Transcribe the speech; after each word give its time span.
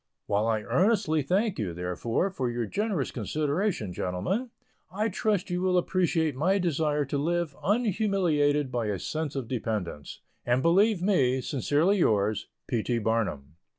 While 0.25 0.47
I 0.47 0.63
earnestly, 0.63 1.21
thank 1.21 1.59
you, 1.59 1.75
therefore, 1.75 2.31
for 2.31 2.49
your 2.49 2.65
generous 2.65 3.11
consideration, 3.11 3.93
gentlemen, 3.93 4.49
I 4.91 5.09
trust 5.09 5.51
you 5.51 5.61
will 5.61 5.77
appreciate 5.77 6.35
my 6.35 6.57
desire 6.57 7.05
to 7.05 7.19
live 7.19 7.55
unhumiliated 7.63 8.71
by 8.71 8.87
a 8.87 8.97
sense 8.97 9.35
of 9.35 9.47
dependence; 9.47 10.21
and 10.43 10.63
believe 10.63 11.03
me, 11.03 11.39
sincerely 11.39 11.99
yours, 11.99 12.47
P. 12.65 12.81
T. 12.81 12.97
BARNUM. 12.97 13.57